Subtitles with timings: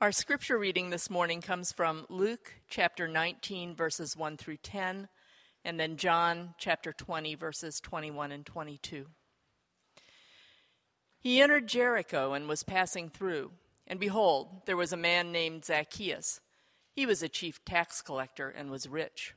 [0.00, 5.08] Our scripture reading this morning comes from Luke chapter 19, verses 1 through 10,
[5.64, 9.06] and then John chapter 20, verses 21 and 22.
[11.18, 13.50] He entered Jericho and was passing through,
[13.88, 16.40] and behold, there was a man named Zacchaeus.
[16.92, 19.34] He was a chief tax collector and was rich.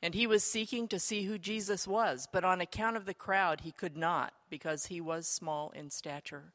[0.00, 3.60] And he was seeking to see who Jesus was, but on account of the crowd
[3.60, 6.54] he could not, because he was small in stature.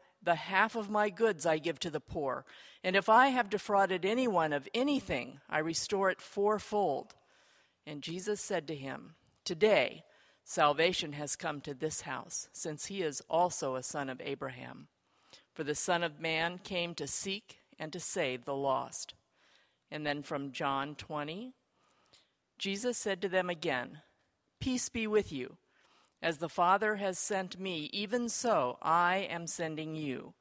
[0.23, 2.45] the half of my goods I give to the poor,
[2.83, 7.15] and if I have defrauded anyone of anything, I restore it fourfold.
[7.85, 10.03] And Jesus said to him, Today
[10.43, 14.87] salvation has come to this house, since he is also a son of Abraham.
[15.53, 19.13] For the Son of Man came to seek and to save the lost.
[19.89, 21.53] And then from John 20,
[22.57, 24.01] Jesus said to them again,
[24.59, 25.57] Peace be with you.
[26.21, 30.33] As the Father has sent me, even so I am sending you.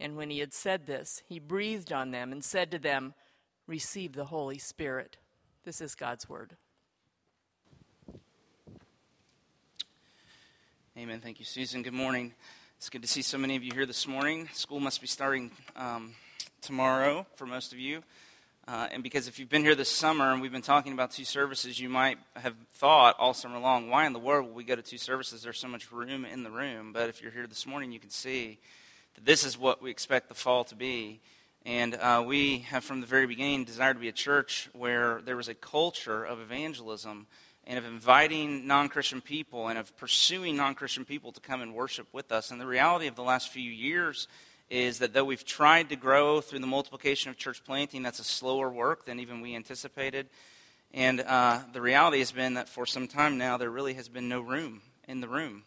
[0.00, 3.14] And when he had said this, he breathed on them and said to them,
[3.66, 5.18] Receive the Holy Spirit.
[5.64, 6.56] This is God's word.
[10.96, 11.20] Amen.
[11.20, 11.82] Thank you, Susan.
[11.82, 12.32] Good morning.
[12.78, 14.48] It's good to see so many of you here this morning.
[14.54, 16.14] School must be starting um,
[16.62, 18.02] tomorrow for most of you.
[18.68, 21.24] Uh, and because if you've been here this summer and we've been talking about two
[21.24, 24.76] services, you might have thought all summer long, why in the world will we go
[24.76, 25.40] to two services?
[25.40, 26.92] There's so much room in the room.
[26.92, 28.58] But if you're here this morning, you can see
[29.14, 31.22] that this is what we expect the fall to be.
[31.64, 35.36] And uh, we have, from the very beginning, desired to be a church where there
[35.36, 37.26] was a culture of evangelism
[37.66, 41.74] and of inviting non Christian people and of pursuing non Christian people to come and
[41.74, 42.50] worship with us.
[42.50, 44.28] And the reality of the last few years
[44.70, 48.24] is that though we've tried to grow through the multiplication of church planting, that's a
[48.24, 50.28] slower work than even we anticipated.
[50.92, 54.28] And uh, the reality has been that for some time now, there really has been
[54.28, 55.64] no room in the room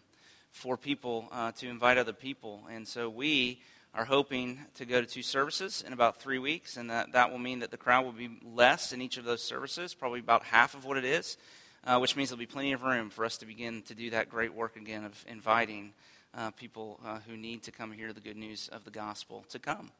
[0.52, 2.62] for people uh, to invite other people.
[2.70, 3.62] And so we
[3.94, 7.40] are hoping to go to two services in about three weeks, and that, that will
[7.40, 10.74] mean that the crowd will be less in each of those services, probably about half
[10.74, 11.38] of what it is,
[11.84, 14.30] uh, which means there'll be plenty of room for us to begin to do that
[14.30, 15.92] great work again of inviting
[16.36, 19.60] uh, people uh, who need to come hear the good news of the gospel to
[19.60, 19.92] come.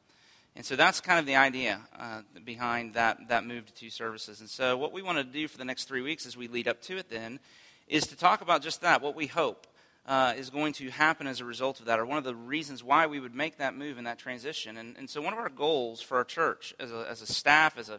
[0.54, 4.40] And so that's kind of the idea uh, behind that, that move to two services.
[4.40, 6.68] And so, what we want to do for the next three weeks as we lead
[6.68, 7.40] up to it, then,
[7.88, 9.66] is to talk about just that, what we hope
[10.06, 12.84] uh, is going to happen as a result of that, or one of the reasons
[12.84, 14.76] why we would make that move and that transition.
[14.76, 17.78] And, and so, one of our goals for our church as a, as a staff,
[17.78, 17.98] as a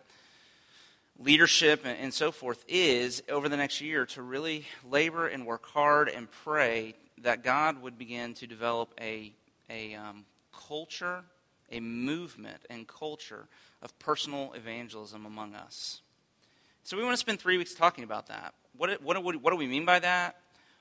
[1.17, 5.65] leadership, and, and so forth, is over the next year to really labor and work
[5.65, 9.33] hard and pray that God would begin to develop a,
[9.69, 11.23] a um, culture,
[11.71, 13.47] a movement and culture
[13.81, 16.01] of personal evangelism among us.
[16.83, 18.53] So we want to spend three weeks talking about that.
[18.77, 20.35] What, what, what, what do we mean by that?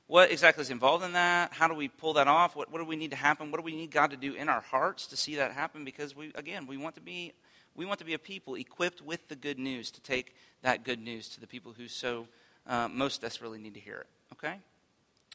[0.09, 1.53] What exactly is involved in that?
[1.53, 2.57] How do we pull that off?
[2.57, 3.51] What, what do we need to happen?
[3.51, 5.85] What do we need God to do in our hearts to see that happen?
[5.85, 7.33] Because we, again, we want to be
[7.75, 11.01] we want to be a people equipped with the good news to take that good
[11.01, 12.27] news to the people who so
[12.67, 14.07] uh, most desperately need to hear it.
[14.35, 14.59] Okay?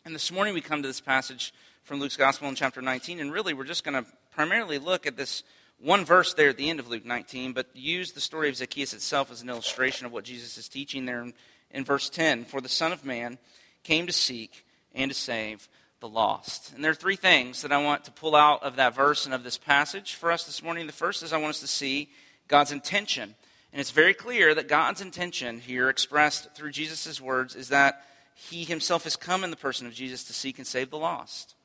[0.08, 1.54] And this morning we come to this passage
[1.84, 5.18] from Luke's Gospel in chapter 19, and really we're just going to primarily look at
[5.18, 5.44] this
[5.82, 8.94] one verse there at the end of Luke 19, but use the story of Zacchaeus
[8.94, 11.34] itself as an illustration of what Jesus is teaching there in,
[11.72, 12.46] in verse 10.
[12.46, 13.38] For the Son of Man
[13.84, 14.64] came to seek
[14.96, 15.68] and to save
[16.00, 16.72] the lost.
[16.74, 19.36] And there are three things that I want to pull out of that verse and
[19.36, 20.88] of this passage for us this morning.
[20.88, 22.12] The first is I want us to see
[22.48, 23.36] God's intention.
[23.74, 28.07] And it's very clear that God's intention here, expressed through Jesus' words, is that
[28.38, 31.56] he himself has come in the person of Jesus to seek and save the lost.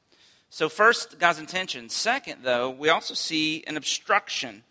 [0.49, 1.89] So, first, God's intention.
[1.89, 4.65] Second, though, we also see an obstruction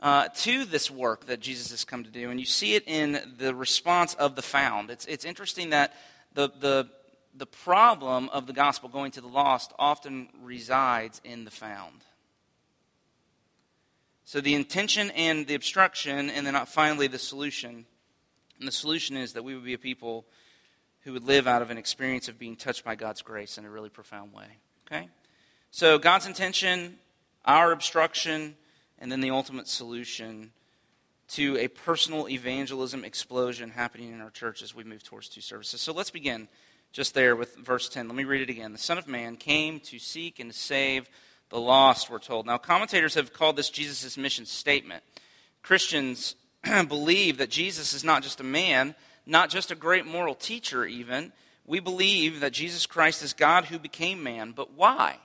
[0.00, 2.30] uh, to this work that Jesus has come to do.
[2.30, 4.90] And you see it in the response of the found.
[4.90, 5.94] It's, it's interesting that
[6.34, 6.88] the, the,
[7.36, 12.04] the problem of the gospel going to the lost often resides in the found.
[14.24, 17.84] So, the intention and the obstruction, and then finally the solution.
[18.58, 20.24] And the solution is that we would be a people
[21.04, 23.70] who would live out of an experience of being touched by God's grace in a
[23.70, 24.58] really profound way.
[24.86, 25.08] Okay?
[25.70, 26.98] So, God's intention,
[27.44, 28.56] our obstruction,
[28.98, 30.52] and then the ultimate solution
[31.28, 35.80] to a personal evangelism explosion happening in our church as we move towards two services.
[35.80, 36.48] So, let's begin
[36.92, 38.06] just there with verse 10.
[38.06, 38.72] Let me read it again.
[38.72, 41.08] The Son of Man came to seek and to save
[41.48, 42.46] the lost, we're told.
[42.46, 45.02] Now, commentators have called this Jesus' mission statement.
[45.62, 46.36] Christians
[46.88, 48.94] believe that Jesus is not just a man,
[49.26, 51.32] not just a great moral teacher, even.
[51.66, 54.52] We believe that Jesus Christ is God who became man.
[54.52, 55.18] But why?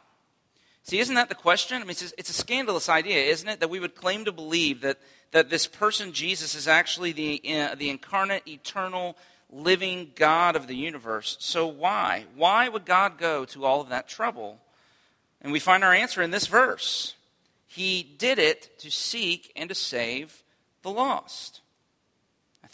[0.84, 1.78] See, isn't that the question?
[1.78, 3.60] I mean, it's a, it's a scandalous idea, isn't it?
[3.60, 5.00] That we would claim to believe that,
[5.32, 9.18] that this person, Jesus, is actually the, uh, the incarnate, eternal,
[9.50, 11.38] living God of the universe.
[11.40, 12.26] So why?
[12.36, 14.60] Why would God go to all of that trouble?
[15.42, 17.16] And we find our answer in this verse.
[17.66, 20.44] He did it to seek and to save
[20.82, 21.62] the lost.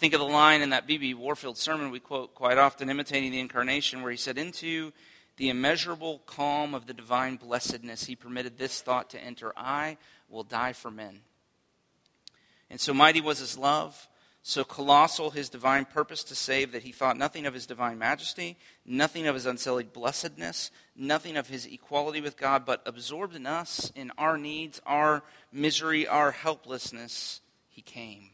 [0.03, 1.13] Think of the line in that B.B.
[1.13, 4.91] Warfield sermon we quote quite often, imitating the incarnation, where he said, Into
[5.38, 9.95] the immeasurable calm of the divine blessedness, he permitted this thought to enter I
[10.27, 11.21] will die for men.
[12.69, 14.09] And so mighty was his love
[14.41, 18.57] so colossal his divine purpose to save that he thought nothing of his divine majesty,
[18.85, 23.89] nothing of his unsullied blessedness, nothing of his equality with God, but absorbed in us,
[23.95, 25.23] in our needs, our
[25.53, 27.39] misery, our helplessness,
[27.69, 28.32] he came.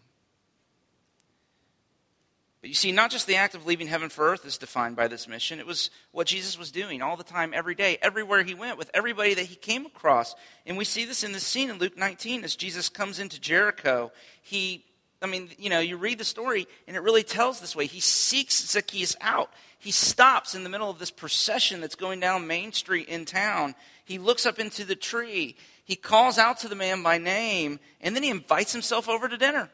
[2.61, 5.07] But you see, not just the act of leaving heaven for earth is defined by
[5.07, 5.59] this mission.
[5.59, 8.91] It was what Jesus was doing all the time, every day, everywhere he went, with
[8.93, 10.35] everybody that he came across.
[10.65, 14.11] And we see this in the scene in Luke 19 as Jesus comes into Jericho.
[14.41, 14.85] He
[15.21, 17.87] I mean, you know, you read the story and it really tells this way.
[17.87, 19.51] He seeks Zacchaeus out.
[19.77, 23.75] He stops in the middle of this procession that's going down Main Street in town.
[24.05, 25.57] He looks up into the tree.
[25.83, 29.37] He calls out to the man by name and then he invites himself over to
[29.37, 29.69] dinner.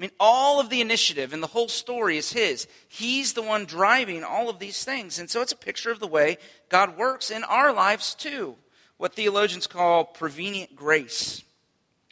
[0.00, 2.66] I mean, all of the initiative and the whole story is his.
[2.88, 5.18] He's the one driving all of these things.
[5.18, 6.38] And so it's a picture of the way
[6.70, 8.56] God works in our lives too.
[8.96, 11.42] What theologians call prevenient grace,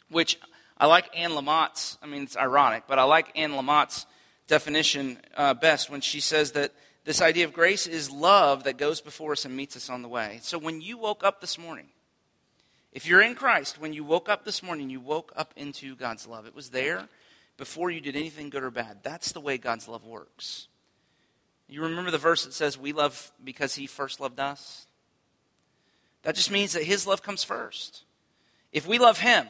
[0.07, 0.37] which
[0.77, 4.05] I like Anne Lamott's, I mean, it's ironic, but I like Anne Lamott's
[4.45, 6.71] definition uh, best when she says that
[7.05, 10.07] this idea of grace is love that goes before us and meets us on the
[10.07, 10.37] way.
[10.43, 11.87] So when you woke up this morning,
[12.93, 16.27] if you're in Christ, when you woke up this morning, you woke up into God's
[16.27, 16.45] love.
[16.45, 17.09] It was there
[17.59, 19.03] before you did anything good or bad.
[19.03, 20.67] That's the way God's love works.
[21.67, 24.87] You remember the verse that says, We love because He first loved us?
[26.23, 28.03] That just means that His love comes first.
[28.71, 29.47] If we love Him,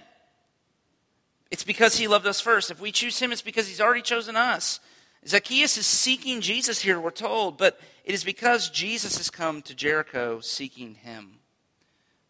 [1.51, 2.69] it's because he loved us first.
[2.69, 4.79] If we choose him, it's because he's already chosen us.
[5.27, 9.75] Zacchaeus is seeking Jesus here, we're told, but it is because Jesus has come to
[9.75, 11.39] Jericho seeking him.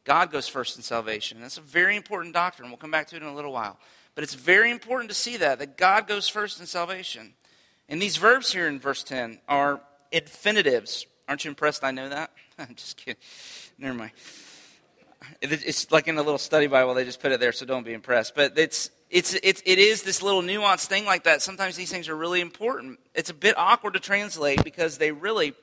[0.06, 1.40] God goes first in salvation.
[1.40, 2.70] That's a very important doctrine.
[2.70, 3.78] We'll come back to it in a little while.
[4.20, 7.36] But it's very important to see that, that God goes first in salvation.
[7.88, 9.80] And these verbs here in verse 10 are
[10.12, 11.06] infinitives.
[11.30, 12.30] Aren't you impressed I know that?
[12.60, 13.16] I'm just kidding.
[13.78, 14.12] Never mind.
[15.42, 17.94] It's like in a little study Bible, they just put it there, so don't be
[17.94, 18.36] impressed.
[18.36, 21.42] But it's it's, it's, it is this little nuanced thing like that.
[21.42, 23.00] Sometimes these things are really important.
[23.16, 25.54] It's a bit awkward to translate because they really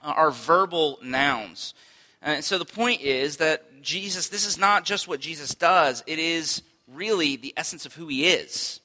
[0.00, 1.74] are verbal nouns.
[2.22, 6.18] And so the point is that Jesus, this is not just what Jesus does, it
[6.18, 6.62] is
[6.94, 8.80] really the essence of who he is.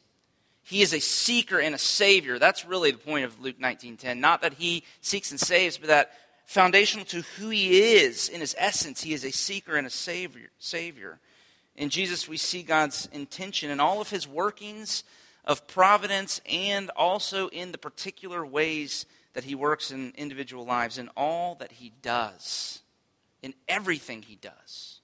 [0.63, 2.39] He is a seeker and a savior.
[2.39, 4.19] That's really the point of Luke 19:10.
[4.19, 6.11] Not that he seeks and saves, but that
[6.45, 10.49] foundational to who he is in his essence, he is a seeker and a savior.
[10.59, 11.19] savior.
[11.75, 15.03] In Jesus, we see God's intention in all of his workings
[15.45, 21.09] of providence and also in the particular ways that he works in individual lives, in
[21.09, 22.81] all that he does,
[23.43, 24.99] in everything he does.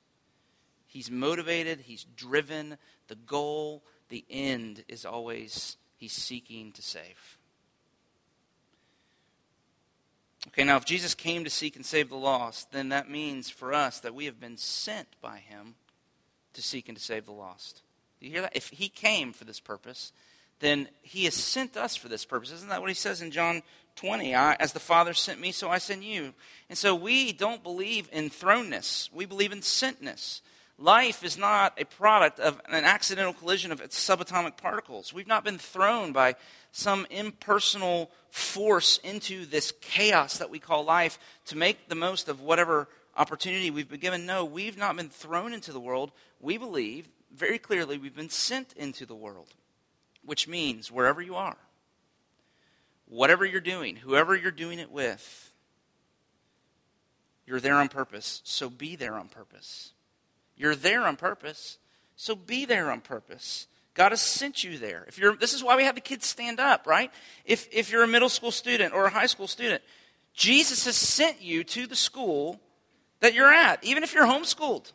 [0.87, 2.77] He's motivated, he's driven.
[3.07, 7.37] The goal, the end is always he's seeking to save.
[10.49, 13.73] Okay, now if Jesus came to seek and save the lost, then that means for
[13.73, 15.75] us that we have been sent by him
[16.53, 17.81] to seek and to save the lost.
[18.19, 18.55] Do you hear that?
[18.55, 20.11] If he came for this purpose,
[20.59, 22.51] then he has sent us for this purpose.
[22.51, 23.63] Isn't that what he says in John
[23.95, 24.35] 20?
[24.35, 26.33] I, as the Father sent me, so I send you.
[26.69, 30.41] And so we don't believe in thrownness, we believe in sentness.
[30.79, 35.13] Life is not a product of an accidental collision of its subatomic particles.
[35.13, 36.35] We've not been thrown by
[36.71, 42.41] some impersonal force into this chaos that we call life to make the most of
[42.41, 44.25] whatever opportunity we've been given.
[44.25, 46.11] No, we've not been thrown into the world.
[46.39, 49.49] We believe very clearly we've been sent into the world,
[50.25, 51.57] which means wherever you are,
[53.07, 55.51] whatever you're doing, whoever you're doing it with,
[57.45, 59.91] you're there on purpose, so be there on purpose.
[60.55, 61.77] You're there on purpose,
[62.15, 63.67] so be there on purpose.
[63.93, 65.05] God has sent you there.
[65.07, 67.11] If you're, this is why we have the kids stand up, right?
[67.45, 69.83] If, if you're a middle school student or a high school student,
[70.33, 72.59] Jesus has sent you to the school
[73.19, 74.91] that you're at, even if you're homeschooled.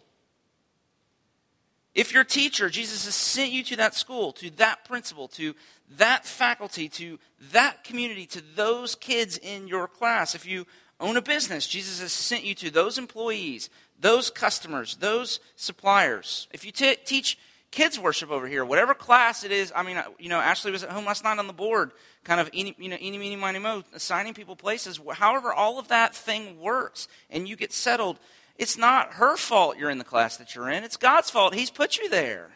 [1.95, 5.55] If your teacher, Jesus has sent you to that school, to that principal, to
[5.97, 7.19] that faculty, to
[7.53, 10.67] that community, to those kids in your class, if you
[11.01, 16.65] own a business, Jesus has sent you to those employees, those customers, those suppliers, if
[16.65, 17.39] you t- teach
[17.71, 20.83] kids worship over here, whatever class it is, I mean, uh, you know, Ashley was
[20.83, 21.91] at home last night on the board,
[22.25, 25.01] kind of, eeny, you know, eeny, meeny, miny, mo, assigning people places.
[25.13, 28.19] However, all of that thing works and you get settled,
[28.57, 30.85] it's not her fault you're in the class that you're in.
[30.85, 31.55] It's God's fault.
[31.55, 32.51] He's put you there.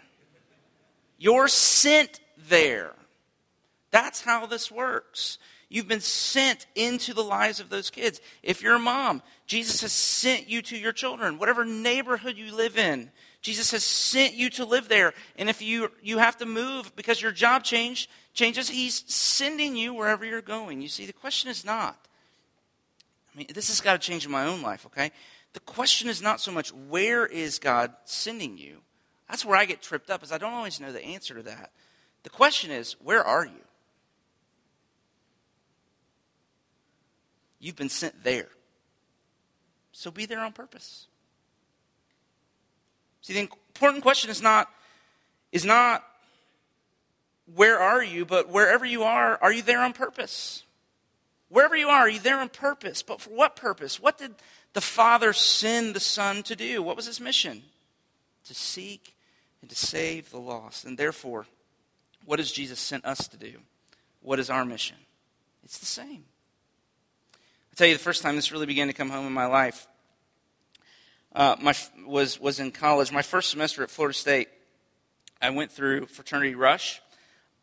[1.18, 2.92] You're sent there.
[3.92, 5.38] That's how this works.
[5.72, 8.20] You've been sent into the lives of those kids.
[8.42, 11.38] If you're a mom, Jesus has sent you to your children.
[11.38, 13.10] Whatever neighborhood you live in,
[13.40, 15.14] Jesus has sent you to live there.
[15.38, 19.94] And if you, you have to move because your job change, changes, He's sending you
[19.94, 20.82] wherever you're going.
[20.82, 21.96] You see, the question is not,
[23.34, 25.10] I mean, this has got to change in my own life, okay?
[25.54, 28.82] The question is not so much where is God sending you?
[29.26, 31.70] That's where I get tripped up, is I don't always know the answer to that.
[32.24, 33.61] The question is, where are you?
[37.62, 38.48] You've been sent there.
[39.92, 41.06] So be there on purpose.
[43.20, 44.68] See, the important question is not,
[45.52, 46.02] is not
[47.54, 50.64] where are you, but wherever you are, are you there on purpose?
[51.50, 53.00] Wherever you are, are you there on purpose?
[53.00, 54.00] But for what purpose?
[54.00, 54.34] What did
[54.72, 56.82] the Father send the Son to do?
[56.82, 57.62] What was his mission?
[58.46, 59.14] To seek
[59.60, 60.84] and to save the lost.
[60.84, 61.46] And therefore,
[62.24, 63.58] what has Jesus sent us to do?
[64.20, 64.96] What is our mission?
[65.62, 66.24] It's the same.
[67.72, 69.86] I tell you, the first time this really began to come home in my life
[71.34, 71.74] uh, my,
[72.06, 73.10] was, was in college.
[73.10, 74.48] My first semester at Florida State,
[75.40, 77.00] I went through fraternity rush.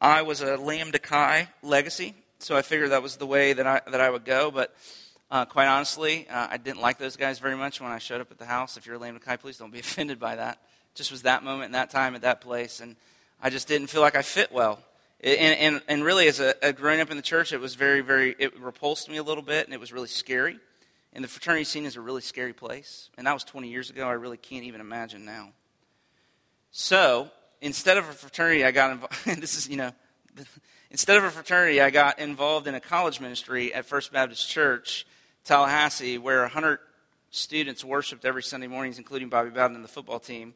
[0.02, 3.82] I was a Lambda Chi legacy, so I figured that was the way that I,
[3.92, 4.50] that I would go.
[4.50, 4.76] But
[5.30, 8.32] uh, quite honestly, uh, I didn't like those guys very much when I showed up
[8.32, 8.78] at the house.
[8.78, 10.54] If you're a Lambda Chi, please don't be offended by that.
[10.94, 12.96] It just was that moment and that time at that place, and
[13.42, 14.80] I just didn't feel like I fit well.
[15.22, 18.02] And, and, and really, as a, a growing up in the church, it was very,
[18.02, 20.58] very, it repulsed me a little bit, and it was really scary.
[21.12, 23.10] And the fraternity scene is a really scary place.
[23.18, 24.08] And that was 20 years ago.
[24.08, 25.50] I really can't even imagine now.
[26.72, 29.26] So, instead of a fraternity, I got involved.
[29.42, 29.92] this is, you know,
[30.92, 35.06] instead of a fraternity, I got involved in a college ministry at First Baptist Church,
[35.44, 36.80] Tallahassee, where 100
[37.32, 40.54] students worshiped every Sunday mornings, including Bobby Bowden and the football team.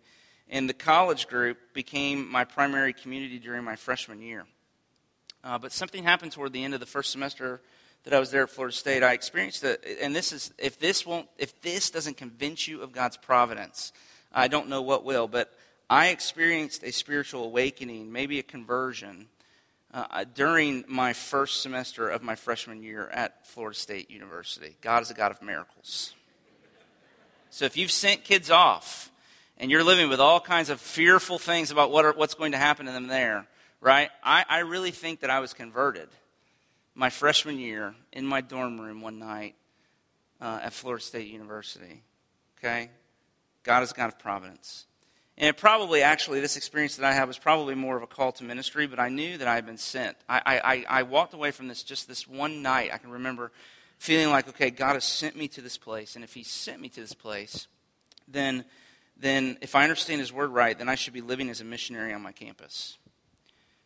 [0.49, 4.45] And the college group became my primary community during my freshman year.
[5.43, 7.61] Uh, but something happened toward the end of the first semester
[8.03, 9.03] that I was there at Florida State.
[9.03, 12.91] I experienced it, and this is if this won't, if this doesn't convince you of
[12.91, 13.91] God's providence,
[14.33, 15.27] I don't know what will.
[15.27, 15.53] But
[15.89, 19.27] I experienced a spiritual awakening, maybe a conversion,
[19.93, 24.75] uh, during my first semester of my freshman year at Florida State University.
[24.81, 26.13] God is a God of miracles.
[27.49, 29.11] So if you've sent kids off
[29.57, 32.57] and you're living with all kinds of fearful things about what are, what's going to
[32.57, 33.45] happen to them there,
[33.83, 34.09] right?
[34.23, 36.07] I, I really think that I was converted
[36.95, 39.55] my freshman year in my dorm room one night
[40.39, 42.01] uh, at Florida State University.
[42.57, 42.89] Okay?
[43.63, 44.85] God is God of providence.
[45.37, 48.31] And it probably, actually, this experience that I had was probably more of a call
[48.33, 50.15] to ministry, but I knew that I had been sent.
[50.29, 52.91] I, I, I walked away from this just this one night.
[52.93, 53.51] I can remember
[53.97, 56.15] feeling like, okay, God has sent me to this place.
[56.15, 57.67] And if He sent me to this place,
[58.27, 58.63] then,
[59.17, 62.13] then if I understand His word right, then I should be living as a missionary
[62.13, 62.97] on my campus.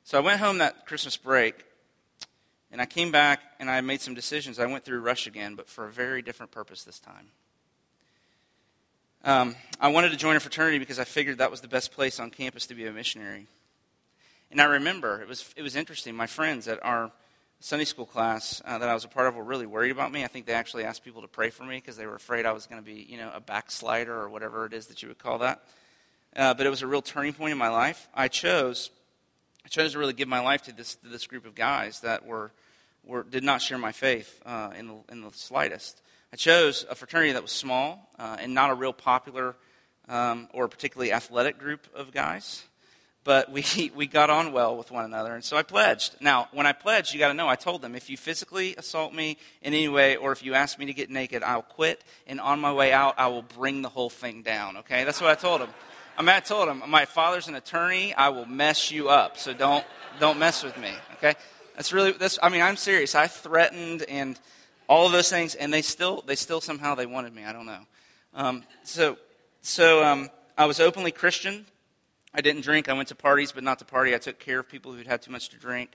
[0.08, 1.66] So I went home that Christmas break,
[2.72, 4.58] and I came back and I made some decisions.
[4.58, 7.28] I went through Rush again, but for a very different purpose this time.
[9.26, 12.22] Um, I wanted to join a fraternity because I figured that was the best place
[12.22, 13.48] on campus to be a missionary.
[14.50, 17.12] And I remember, it was, it was interesting, my friends at our
[17.60, 20.24] Sunday school class uh, that I was a part of were really worried about me.
[20.24, 22.54] I think they actually asked people to pray for me because they were afraid I
[22.54, 25.20] was going to be, you know, a backslider or whatever it is that you would
[25.20, 25.66] call that.
[26.34, 28.08] Uh, but it was a real turning point in my life.
[28.16, 28.90] I chose
[29.68, 32.26] I chose to really give my life to this, to this group of guys that
[32.26, 32.54] were,
[33.04, 36.02] were, did not share my faith uh, in, the, in the slightest.
[36.32, 39.58] I chose a fraternity that was small uh, and not a real popular
[40.08, 42.64] um, or particularly athletic group of guys.
[43.26, 45.36] But we, we got on well with one another.
[45.36, 46.16] And so I pledged.
[46.22, 49.14] Now, when I pledged, you got to know, I told them if you physically assault
[49.14, 52.06] me in any way or if you ask me to get naked, I'll quit.
[52.26, 54.78] And on my way out, I will bring the whole thing down.
[54.78, 55.04] Okay?
[55.04, 55.72] That's what I told them.
[56.18, 58.14] I told him, my father's an attorney.
[58.14, 59.38] I will mess you up.
[59.38, 59.86] So don't,
[60.20, 60.92] don't mess with me.
[61.18, 61.36] Okay?
[61.76, 63.14] That's really, that's, I mean, I'm serious.
[63.14, 64.40] I threatened and
[64.88, 67.44] all of those things, and they still, they still somehow they wanted me.
[67.44, 67.82] I don't know.
[68.34, 69.18] Um, so,
[69.62, 71.66] so um, I was openly Christian.
[72.34, 72.90] I didn't drink.
[72.90, 74.16] I went to parties, but not to party.
[74.16, 75.92] I took care of people who'd had too much to drink.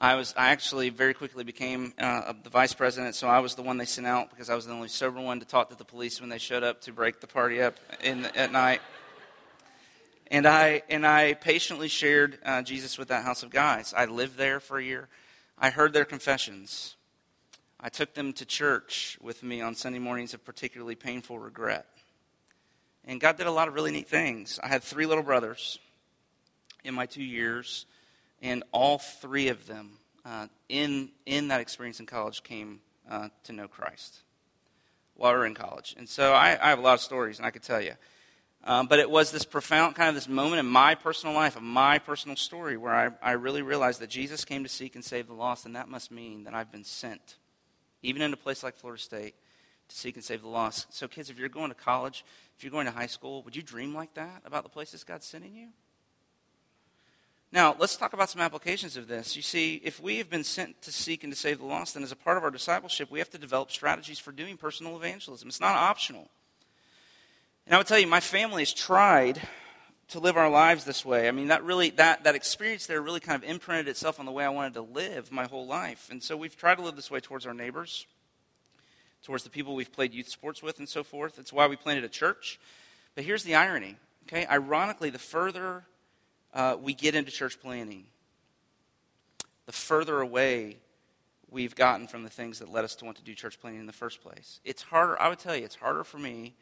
[0.00, 3.62] I was I actually very quickly became uh, the vice president, so I was the
[3.62, 5.84] one they sent out because I was the only sober one to talk to the
[5.84, 8.80] police when they showed up to break the party up in at night.
[10.28, 13.92] And I, and I patiently shared uh, Jesus with that house of guys.
[13.96, 15.08] I lived there for a year.
[15.58, 16.96] I heard their confessions.
[17.78, 21.86] I took them to church with me on Sunday mornings of particularly painful regret.
[23.04, 24.58] And God did a lot of really neat things.
[24.62, 25.78] I had three little brothers
[26.84, 27.84] in my two years,
[28.40, 33.52] and all three of them uh, in, in that experience in college came uh, to
[33.52, 34.20] know Christ
[35.14, 35.94] while we were in college.
[35.98, 37.92] And so I, I have a lot of stories, and I could tell you.
[38.66, 41.62] Um, but it was this profound kind of this moment in my personal life, of
[41.62, 45.26] my personal story, where I, I really realized that Jesus came to seek and save
[45.26, 47.36] the lost, and that must mean that I've been sent,
[48.02, 49.34] even in a place like Florida State,
[49.88, 50.94] to seek and save the lost.
[50.94, 52.24] So, kids, if you're going to college,
[52.56, 55.26] if you're going to high school, would you dream like that about the places God's
[55.26, 55.68] sending you?
[57.52, 59.36] Now, let's talk about some applications of this.
[59.36, 62.02] You see, if we have been sent to seek and to save the lost, then
[62.02, 65.48] as a part of our discipleship, we have to develop strategies for doing personal evangelism.
[65.48, 66.30] It's not optional.
[67.66, 69.40] And I would tell you, my family has tried
[70.08, 71.28] to live our lives this way.
[71.28, 74.32] I mean, that really, that, that experience there really kind of imprinted itself on the
[74.32, 76.08] way I wanted to live my whole life.
[76.10, 78.06] And so we've tried to live this way towards our neighbors,
[79.22, 81.36] towards the people we've played youth sports with, and so forth.
[81.36, 82.60] That's why we planted a church.
[83.14, 83.96] But here's the irony,
[84.28, 84.46] okay?
[84.46, 85.84] Ironically, the further
[86.52, 88.04] uh, we get into church planting,
[89.64, 90.76] the further away
[91.50, 93.86] we've gotten from the things that led us to want to do church planting in
[93.86, 94.60] the first place.
[94.64, 96.54] It's harder, I would tell you, it's harder for me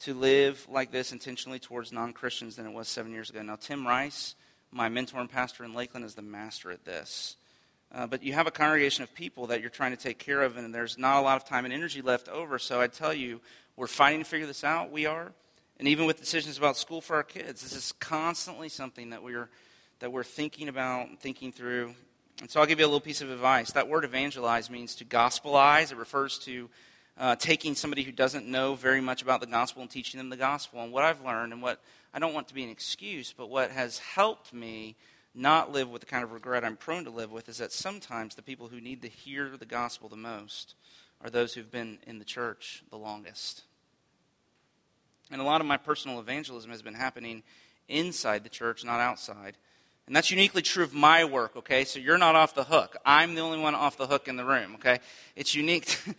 [0.00, 3.42] to live like this intentionally towards non Christians than it was seven years ago.
[3.42, 4.34] Now, Tim Rice,
[4.70, 7.36] my mentor and pastor in Lakeland, is the master at this.
[7.92, 10.56] Uh, but you have a congregation of people that you're trying to take care of,
[10.56, 12.58] and there's not a lot of time and energy left over.
[12.58, 13.40] So I tell you,
[13.76, 14.90] we're fighting to figure this out.
[14.90, 15.32] We are
[15.80, 17.62] and even with decisions about school for our kids.
[17.62, 19.48] This is constantly something that we're
[19.98, 21.94] that we're thinking about thinking through.
[22.40, 23.72] And so I'll give you a little piece of advice.
[23.72, 25.90] That word evangelize means to gospelize.
[25.90, 26.70] It refers to
[27.20, 30.36] uh, taking somebody who doesn't know very much about the gospel and teaching them the
[30.38, 30.82] gospel.
[30.82, 31.78] And what I've learned, and what
[32.14, 34.96] I don't want to be an excuse, but what has helped me
[35.34, 38.34] not live with the kind of regret I'm prone to live with, is that sometimes
[38.34, 40.74] the people who need to hear the gospel the most
[41.22, 43.64] are those who've been in the church the longest.
[45.30, 47.42] And a lot of my personal evangelism has been happening
[47.86, 49.58] inside the church, not outside.
[50.06, 51.84] And that's uniquely true of my work, okay?
[51.84, 52.96] So you're not off the hook.
[53.04, 55.00] I'm the only one off the hook in the room, okay?
[55.36, 56.14] It's unique to,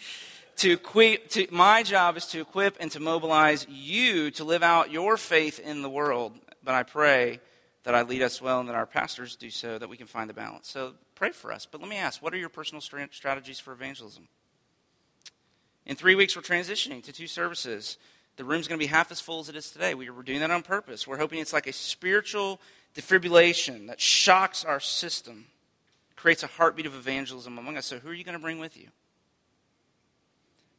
[0.62, 4.91] to equip, to, my job is to equip and to mobilize you to live out
[4.91, 6.34] your faith in the world.
[6.63, 7.39] But I pray
[7.84, 10.30] that I lead us well and that our pastors do so, that we can find
[10.30, 10.69] the balance.
[10.69, 11.65] So pray for us.
[11.65, 14.28] But let me ask, what are your personal strategies for evangelism?
[15.88, 17.97] In three weeks, we're transitioning to two services.
[18.38, 19.95] The room's going to be half as full as it is today.
[19.95, 21.08] We, are doing that on purpose.
[21.08, 22.62] We're hoping it's like a spiritual
[22.93, 25.45] defibrillation that shocks our system,
[26.15, 27.88] creates a heartbeat of evangelism among us.
[27.88, 28.89] So, who are you going to bring with you?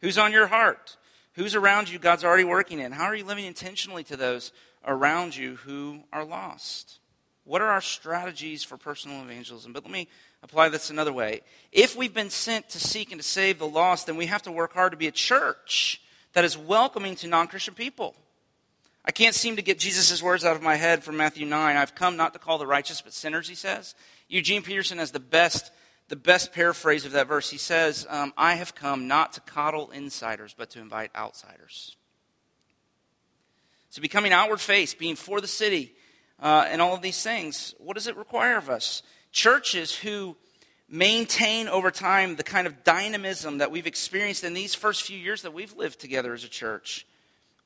[0.02, 0.96] Who's on your heart?
[1.34, 2.92] Who's around you God's already working in?
[2.92, 4.52] How are you living intentionally to those
[4.86, 6.98] around you who are lost?
[7.44, 9.72] What are our strategies for personal evangelism?
[9.72, 10.08] But let me
[10.42, 11.40] apply this another way.
[11.72, 14.52] If we've been sent to seek and to save the lost, then we have to
[14.52, 16.02] work hard to be a church
[16.34, 18.14] that is welcoming to non Christian people.
[19.04, 21.76] I can't seem to get Jesus' words out of my head from Matthew 9.
[21.76, 23.96] I've come not to call the righteous, but sinners, he says.
[24.28, 25.72] Eugene Peterson has the best,
[26.08, 27.50] the best paraphrase of that verse.
[27.50, 31.96] He says, um, I have come not to coddle insiders, but to invite outsiders.
[33.90, 35.94] So becoming outward face, being for the city,
[36.40, 39.02] uh, and all of these things, what does it require of us?
[39.32, 40.36] Churches who
[40.88, 45.42] maintain over time the kind of dynamism that we've experienced in these first few years
[45.42, 47.06] that we've lived together as a church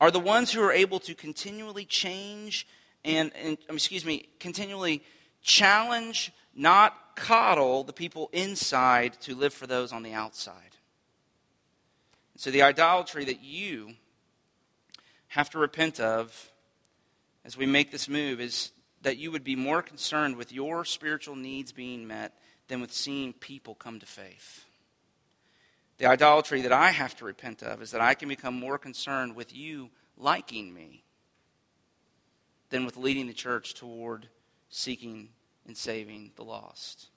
[0.00, 2.66] are the ones who are able to continually change
[3.04, 5.02] and, and um, excuse me, continually
[5.42, 10.76] challenge, not coddle the people inside to live for those on the outside.
[12.36, 13.94] So the idolatry that you
[15.28, 16.50] have to repent of
[17.44, 21.36] as we make this move is that you would be more concerned with your spiritual
[21.36, 22.32] needs being met
[22.68, 24.64] than with seeing people come to faith.
[25.98, 29.36] The idolatry that I have to repent of is that I can become more concerned
[29.36, 31.04] with you liking me
[32.70, 34.28] than with leading the church toward
[34.68, 35.28] seeking
[35.66, 37.08] and saving the lost.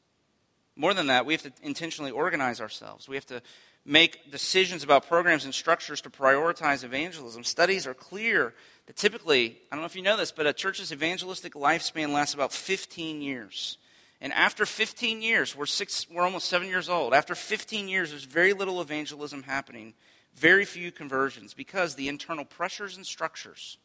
[0.76, 3.08] More than that, we have to intentionally organize ourselves.
[3.08, 3.42] We have to
[3.86, 7.44] make decisions about programs and structures to prioritize evangelism.
[7.44, 8.54] Studies are clear
[8.86, 12.34] that typically, I don't know if you know this, but a church's evangelistic lifespan lasts
[12.34, 13.78] about 15 years.
[14.22, 17.14] And after 15 years, we're, six, we're almost seven years old.
[17.14, 19.94] After 15 years, there's very little evangelism happening,
[20.36, 23.78] very few conversions, because the internal pressures and structures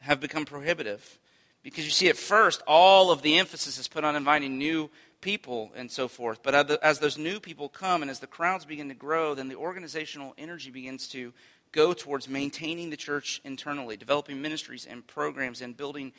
[0.00, 1.18] have become prohibitive.
[1.62, 5.70] Because you see, at first, all of the emphasis is put on inviting new people
[5.76, 6.42] and so forth.
[6.42, 9.56] But as those new people come and as the crowds begin to grow, then the
[9.56, 11.34] organizational energy begins to
[11.72, 16.12] go towards maintaining the church internally, developing ministries and programs and building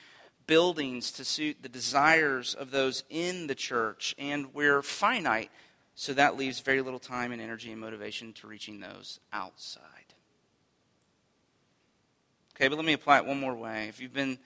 [0.48, 5.50] buildings to suit the desires of those in the church, and we're finite,
[5.96, 9.84] so that leaves very little time and energy and motivation to reaching those outside.
[12.56, 13.88] Okay, but let me apply it one more way.
[13.88, 14.40] If you've been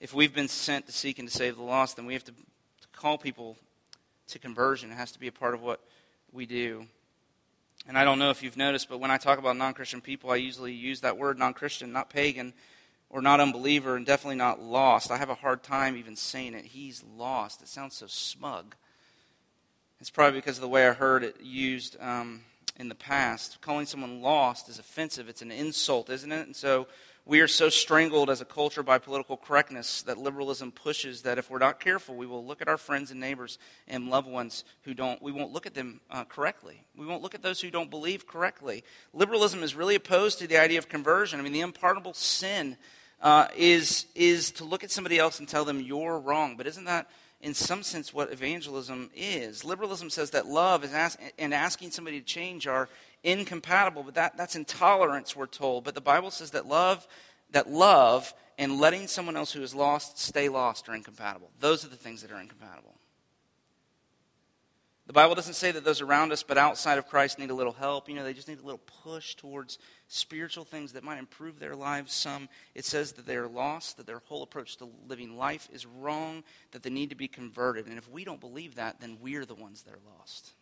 [0.00, 2.32] if we've been sent to seek and to save the lost, then we have to,
[2.92, 3.56] call people
[4.28, 4.90] to conversion.
[4.90, 5.80] It has to be a part of what
[6.32, 6.86] we do.
[7.88, 10.30] And I don't know if you've noticed, but when I talk about non Christian people,
[10.30, 12.52] I usually use that word non Christian, not pagan
[13.08, 15.10] or not unbeliever, and definitely not lost.
[15.10, 16.66] I have a hard time even saying it.
[16.66, 17.62] He's lost.
[17.62, 18.74] It sounds so smug.
[19.98, 22.42] It's probably because of the way I heard it used um,
[22.78, 23.60] in the past.
[23.62, 26.46] Calling someone lost is offensive, it's an insult, isn't it?
[26.46, 26.86] And so
[27.30, 31.48] we are so strangled as a culture by political correctness that liberalism pushes that if
[31.48, 34.94] we're not careful, we will look at our friends and neighbors and loved ones who
[34.94, 36.82] don't, we won't look at them uh, correctly.
[36.96, 38.82] We won't look at those who don't believe correctly.
[39.12, 41.38] Liberalism is really opposed to the idea of conversion.
[41.38, 42.76] I mean, the unpardonable sin
[43.22, 46.56] uh, is, is to look at somebody else and tell them you're wrong.
[46.56, 47.08] But isn't that,
[47.40, 49.64] in some sense, what evangelism is?
[49.64, 52.88] Liberalism says that love is ask, and asking somebody to change are
[53.22, 55.84] incompatible, but that, that's intolerance, we're told.
[55.84, 57.06] But the Bible says that love,
[57.50, 61.50] that love and letting someone else who is lost stay lost are incompatible.
[61.60, 62.94] Those are the things that are incompatible.
[65.06, 67.72] The Bible doesn't say that those around us but outside of Christ need a little
[67.72, 68.08] help.
[68.08, 71.74] You know, they just need a little push towards spiritual things that might improve their
[71.74, 72.48] lives some.
[72.76, 76.84] It says that they're lost, that their whole approach to living life is wrong, that
[76.84, 77.86] they need to be converted.
[77.88, 80.52] And if we don't believe that, then we're the ones that are lost.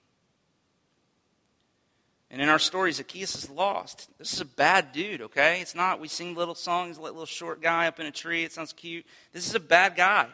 [2.30, 4.10] And in our story, Zacchaeus is lost.
[4.18, 5.60] This is a bad dude, okay?
[5.62, 8.52] It's not, we sing little songs, let little short guy up in a tree, it
[8.52, 9.06] sounds cute.
[9.32, 10.28] This is a bad guy.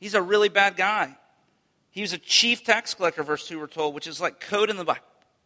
[0.00, 1.16] He's a really bad guy.
[1.90, 4.76] He was a chief tax collector, verse 2, we're told, which is like code in
[4.76, 4.96] the,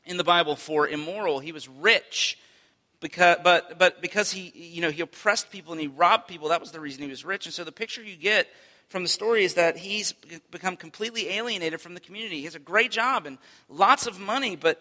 [0.07, 1.41] in the Bible for immoral.
[1.41, 2.39] He was rich,
[3.01, 6.61] because, but, but because he, you know, he oppressed people and he robbed people, that
[6.61, 7.45] was the reason he was rich.
[7.45, 8.49] And so the picture you get
[8.89, 10.13] from the story is that he's
[10.51, 12.39] become completely alienated from the community.
[12.39, 13.37] He has a great job and
[13.69, 14.81] lots of money, but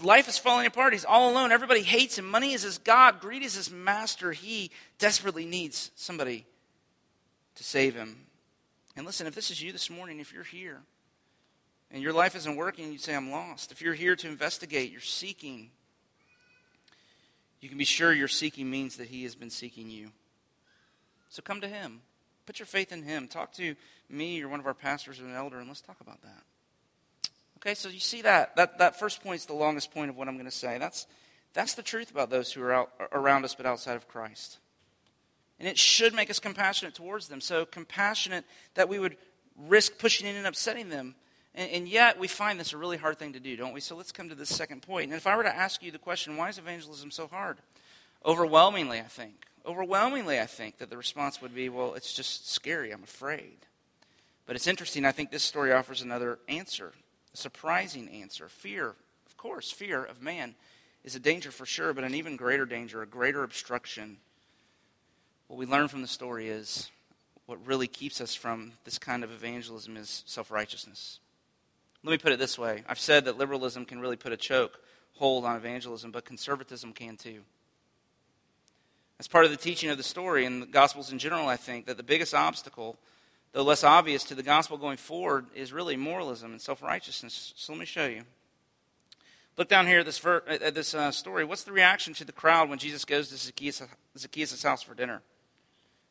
[0.00, 0.92] life is falling apart.
[0.92, 1.52] He's all alone.
[1.52, 2.28] Everybody hates him.
[2.28, 3.20] Money is his God.
[3.20, 4.32] Greed is his master.
[4.32, 6.46] He desperately needs somebody
[7.56, 8.26] to save him.
[8.96, 10.80] And listen, if this is you this morning, if you're here
[11.90, 13.72] and your life isn't working, you say, I'm lost.
[13.72, 15.70] If you're here to investigate, you're seeking,
[17.60, 20.10] you can be sure your seeking means that he has been seeking you.
[21.28, 22.00] So come to him.
[22.44, 23.28] Put your faith in him.
[23.28, 23.74] Talk to
[24.08, 26.42] me or one of our pastors or an elder, and let's talk about that.
[27.64, 28.56] Okay, so you see that.
[28.56, 30.78] That, that first point is the longest point of what I'm going to say.
[30.78, 31.06] That's,
[31.52, 34.58] that's the truth about those who are out, around us but outside of Christ.
[35.60, 37.40] And it should make us compassionate towards them.
[37.40, 38.44] So compassionate
[38.74, 39.16] that we would
[39.56, 41.14] risk pushing in and upsetting them.
[41.54, 43.80] And, and, yet we find this a really hard thing to do, don't we?
[43.80, 45.04] So let's come to this second point.
[45.04, 47.58] And if I were to ask you the question, why is evangelism so hard?
[48.24, 49.34] Overwhelmingly, I think.
[49.64, 52.90] Overwhelmingly, I think that the response would be, well, it's just scary.
[52.90, 53.58] I'm afraid.
[54.46, 55.04] But it's interesting.
[55.04, 56.92] I think this story offers another answer
[57.34, 58.48] surprising answer.
[58.48, 58.94] Fear,
[59.26, 60.54] of course, fear of man
[61.04, 64.18] is a danger for sure, but an even greater danger, a greater obstruction.
[65.48, 66.90] What we learn from the story is
[67.46, 71.18] what really keeps us from this kind of evangelism is self righteousness.
[72.04, 74.80] Let me put it this way I've said that liberalism can really put a choke
[75.16, 77.42] hold on evangelism, but conservatism can too.
[79.20, 81.86] As part of the teaching of the story and the Gospels in general, I think
[81.86, 82.96] that the biggest obstacle
[83.52, 87.52] though less obvious to the gospel going forward, is really moralism and self righteousness.
[87.56, 88.22] So let me show you.
[89.58, 91.44] Look down here at this, ver- at this uh, story.
[91.44, 93.82] What's the reaction to the crowd when Jesus goes to Zacchaeus,
[94.16, 95.20] Zacchaeus' house for dinner?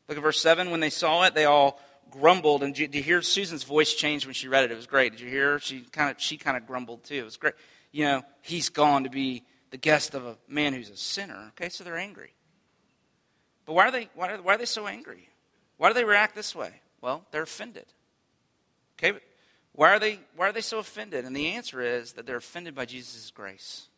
[0.08, 0.70] Look at verse 7.
[0.70, 2.62] When they saw it, they all grumbled.
[2.62, 4.70] And did you hear Susan's voice change when she read it?
[4.70, 5.12] It was great.
[5.12, 5.58] Did you hear?
[5.58, 7.16] She kind of she kind of grumbled too.
[7.16, 7.54] It was great.
[7.90, 11.52] You know, he's gone to be the guest of a man who's a sinner.
[11.58, 12.34] Okay, so they're angry.
[13.66, 15.28] But why are they why are, why are they so angry?
[15.78, 16.81] Why do they react this way?
[17.02, 17.86] Well, they're offended.
[18.98, 19.18] Okay,
[19.72, 21.24] why are they why are they so offended?
[21.24, 23.88] And the answer is that they're offended by Jesus' grace.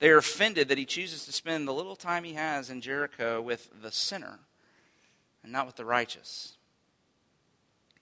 [0.00, 3.40] They are offended that he chooses to spend the little time he has in Jericho
[3.40, 4.40] with the sinner
[5.44, 6.56] and not with the righteous.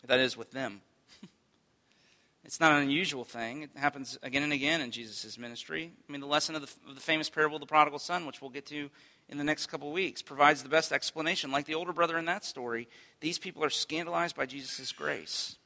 [0.06, 0.80] That is, with them.
[2.44, 3.64] it's not an unusual thing.
[3.64, 5.92] It happens again and again in Jesus' ministry.
[6.08, 8.40] I mean, the lesson of the, of the famous parable of the prodigal son, which
[8.40, 8.88] we'll get to
[9.30, 11.52] in the next couple weeks provides the best explanation.
[11.52, 12.88] Like the older brother in that story,
[13.20, 15.56] these people are scandalized by Jesus' grace.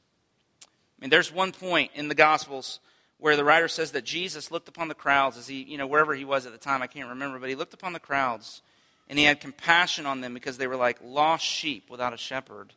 [0.63, 2.79] I mean, there's one point in the Gospels
[3.17, 6.13] where the writer says that Jesus looked upon the crowds as he, you know, wherever
[6.13, 8.61] he was at the time, I can't remember, but he looked upon the crowds
[9.09, 12.73] and he had compassion on them because they were like lost sheep without a shepherd.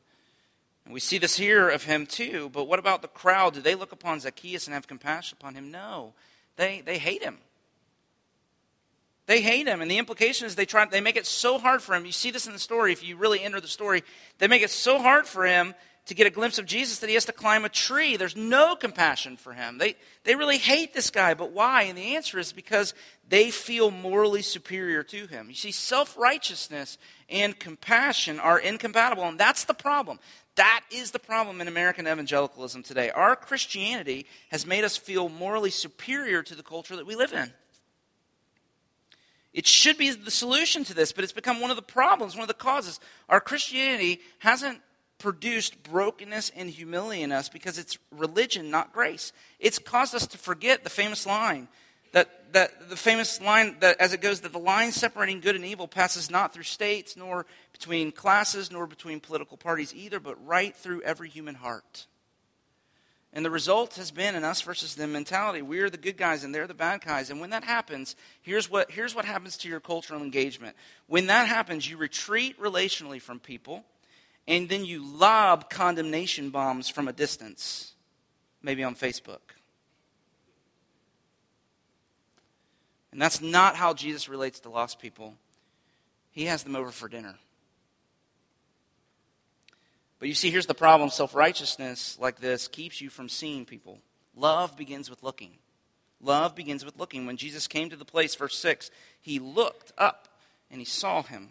[0.84, 3.54] And we see this here of him too, but what about the crowd?
[3.54, 5.70] Do they look upon Zacchaeus and have compassion upon him?
[5.70, 6.14] No.
[6.56, 7.38] They, they hate him.
[9.28, 11.94] They hate him, and the implication is they try they make it so hard for
[11.94, 12.06] him.
[12.06, 14.02] You see this in the story if you really enter the story.
[14.38, 15.74] They make it so hard for him
[16.06, 18.16] to get a glimpse of Jesus that he has to climb a tree.
[18.16, 19.76] There's no compassion for him.
[19.76, 21.82] They they really hate this guy, but why?
[21.82, 22.94] And the answer is because
[23.28, 25.50] they feel morally superior to him.
[25.50, 26.96] You see, self righteousness
[27.28, 30.20] and compassion are incompatible, and that's the problem.
[30.54, 33.10] That is the problem in American evangelicalism today.
[33.10, 37.52] Our Christianity has made us feel morally superior to the culture that we live in.
[39.58, 42.42] It should be the solution to this, but it's become one of the problems, one
[42.42, 43.00] of the causes.
[43.28, 44.80] Our Christianity hasn't
[45.18, 49.32] produced brokenness and humility in us because it's religion, not grace.
[49.58, 51.66] It's caused us to forget the famous line
[52.12, 55.64] that, that the famous line that as it goes that the line separating good and
[55.64, 60.76] evil passes not through states nor between classes nor between political parties either but right
[60.76, 62.06] through every human heart
[63.32, 66.54] and the result has been an us versus them mentality we're the good guys and
[66.54, 69.80] they're the bad guys and when that happens here's what here's what happens to your
[69.80, 70.74] cultural engagement
[71.06, 73.84] when that happens you retreat relationally from people
[74.46, 77.92] and then you lob condemnation bombs from a distance
[78.62, 79.40] maybe on facebook
[83.18, 85.34] And that's not how Jesus relates to lost people.
[86.30, 87.34] He has them over for dinner.
[90.18, 93.98] But you see, here's the problem self righteousness like this keeps you from seeing people.
[94.34, 95.52] Love begins with looking.
[96.20, 97.26] Love begins with looking.
[97.26, 100.28] When Jesus came to the place, verse 6, he looked up
[100.70, 101.50] and he saw him.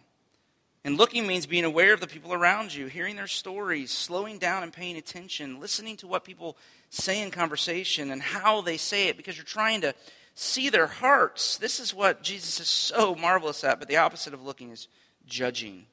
[0.84, 4.64] And looking means being aware of the people around you, hearing their stories, slowing down
[4.64, 6.58] and paying attention, listening to what people
[6.90, 9.94] say in conversation and how they say it, because you're trying to
[10.34, 11.58] see their hearts.
[11.58, 14.88] This is what Jesus is so marvelous at, but the opposite of looking is
[15.26, 15.88] judging.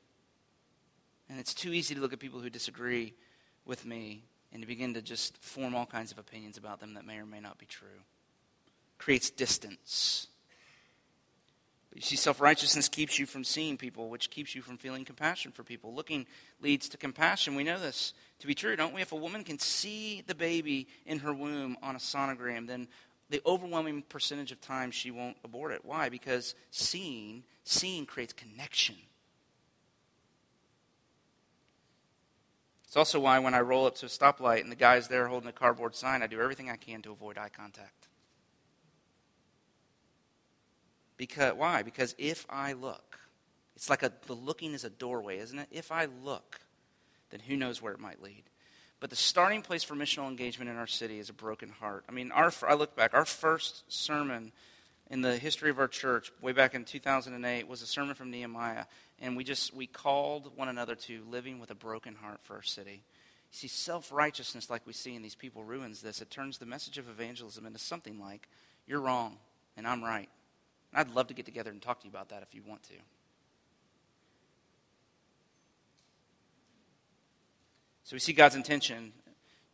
[1.35, 3.13] And it's too easy to look at people who disagree
[3.65, 7.05] with me and to begin to just form all kinds of opinions about them that
[7.05, 8.05] may or may not be true.
[8.99, 10.29] Creates distance.
[11.89, 15.05] But you see, self righteousness keeps you from seeing people, which keeps you from feeling
[15.05, 15.93] compassion for people.
[15.93, 16.25] Looking
[16.61, 17.57] leads to compassion.
[17.57, 19.03] We know this to be true, don't we?
[19.03, 22.87] If a woman can see the baby in her womb on a sonogram, then
[23.31, 25.85] the overwhelming percentage of time she won't abort it.
[25.85, 26.11] Why?
[26.11, 28.95] Because seeing, seeing creates connection.
[32.95, 35.49] It's also why when I roll up to a stoplight and the guy's there holding
[35.49, 38.07] a cardboard sign, I do everything I can to avoid eye contact.
[41.17, 41.83] Because why?
[41.83, 43.19] Because if I look,
[43.75, 45.67] it's like a, the looking is a doorway, isn't it?
[45.73, 46.61] If I look,
[47.31, 48.45] then who knows where it might lead.
[49.01, 52.05] But the starting place for missional engagement in our city is a broken heart.
[52.09, 54.53] I mean, our, I look back, our first sermon
[55.11, 58.85] in the history of our church, way back in 2008, was a sermon from Nehemiah.
[59.21, 62.63] And we just, we called one another to living with a broken heart for our
[62.63, 63.05] city.
[63.53, 66.21] You see, self righteousness, like we see in these people, ruins this.
[66.21, 68.49] It turns the message of evangelism into something like,
[68.87, 69.39] you're wrong
[69.77, 70.29] and I'm right.
[70.93, 72.83] And I'd love to get together and talk to you about that if you want
[72.85, 72.95] to.
[78.05, 79.13] So we see God's intention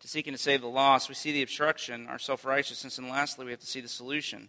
[0.00, 1.08] to seeking to save the lost.
[1.08, 2.98] We see the obstruction, our self righteousness.
[2.98, 4.48] And lastly, we have to see the solution.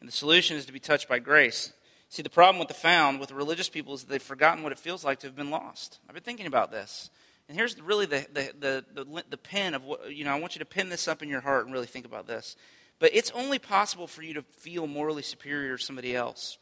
[0.00, 1.72] And the solution is to be touched by grace.
[2.08, 5.04] See, the problem with the found, with religious people, is they've forgotten what it feels
[5.04, 5.98] like to have been lost.
[6.08, 7.10] I've been thinking about this.
[7.48, 10.54] And here's really the, the, the, the, the pin of what, you know, I want
[10.54, 12.56] you to pin this up in your heart and really think about this.
[12.98, 16.58] But it's only possible for you to feel morally superior to somebody else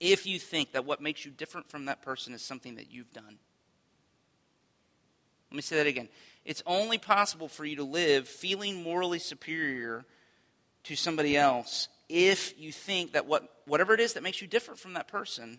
[0.00, 3.12] if you think that what makes you different from that person is something that you've
[3.12, 3.38] done.
[5.50, 6.08] Let me say that again.
[6.44, 10.06] It's only possible for you to live feeling morally superior
[10.84, 14.80] to somebody else if you think that what, whatever it is that makes you different
[14.80, 15.58] from that person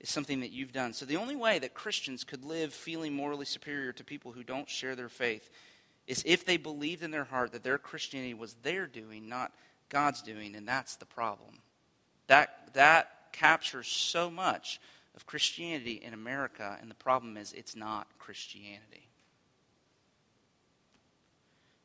[0.00, 0.92] is something that you've done.
[0.92, 4.68] So the only way that Christians could live feeling morally superior to people who don't
[4.68, 5.50] share their faith
[6.08, 9.52] is if they believed in their heart that their Christianity was their doing, not
[9.88, 11.60] God's doing, and that's the problem.
[12.26, 14.80] That, that captures so much
[15.14, 19.08] of Christianity in America, and the problem is it's not Christianity.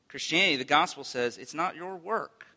[0.08, 2.48] Christianity, the gospel says, it's not your work,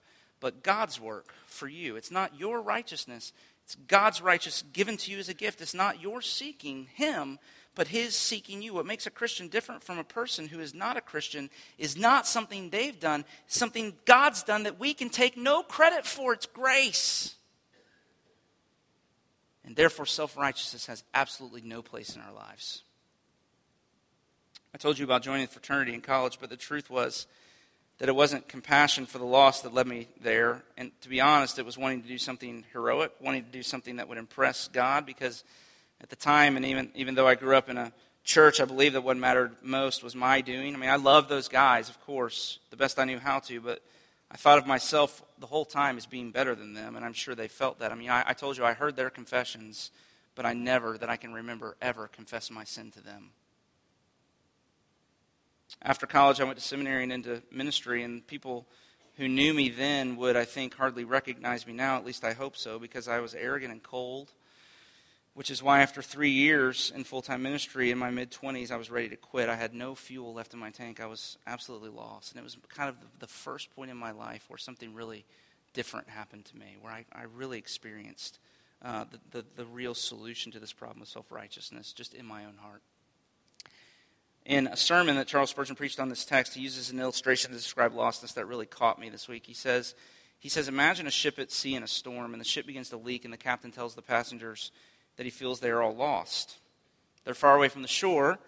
[0.42, 1.96] but God's work for you.
[1.96, 3.32] It's not your righteousness,
[3.64, 5.62] it's God's righteousness given to you as a gift.
[5.62, 7.38] It's not your seeking Him,
[7.76, 8.74] but His seeking you.
[8.74, 12.26] What makes a Christian different from a person who is not a Christian is not
[12.26, 16.32] something they've done, something God's done that we can take no credit for.
[16.32, 17.36] It's grace.
[19.64, 22.82] And therefore, self righteousness has absolutely no place in our lives.
[24.74, 27.28] I told you about joining the fraternity in college, but the truth was,
[28.02, 30.60] that it wasn't compassion for the lost that led me there.
[30.76, 33.94] And to be honest, it was wanting to do something heroic, wanting to do something
[33.98, 35.44] that would impress God, because
[36.00, 37.92] at the time, and even, even though I grew up in a
[38.24, 40.74] church, I believe that what mattered most was my doing.
[40.74, 43.80] I mean, I loved those guys, of course, the best I knew how to, but
[44.32, 47.36] I thought of myself the whole time as being better than them, and I'm sure
[47.36, 47.92] they felt that.
[47.92, 49.92] I mean, I, I told you I heard their confessions,
[50.34, 53.30] but I never, that I can remember, ever confessed my sin to them.
[55.80, 58.66] After college, I went to seminary and into ministry, and people
[59.16, 61.96] who knew me then would, I think, hardly recognize me now.
[61.96, 64.32] At least I hope so, because I was arrogant and cold.
[65.34, 68.76] Which is why, after three years in full time ministry in my mid 20s, I
[68.76, 69.48] was ready to quit.
[69.48, 71.00] I had no fuel left in my tank.
[71.00, 72.32] I was absolutely lost.
[72.32, 75.24] And it was kind of the first point in my life where something really
[75.72, 78.40] different happened to me, where I, I really experienced
[78.84, 82.44] uh, the, the, the real solution to this problem of self righteousness just in my
[82.44, 82.82] own heart.
[84.44, 87.56] In a sermon that Charles Spurgeon preached on this text, he uses an illustration to
[87.56, 89.46] describe lostness that really caught me this week.
[89.46, 89.94] He says,
[90.40, 92.96] he says, Imagine a ship at sea in a storm, and the ship begins to
[92.96, 94.72] leak, and the captain tells the passengers
[95.16, 96.58] that he feels they are all lost.
[97.24, 98.40] They're far away from the shore,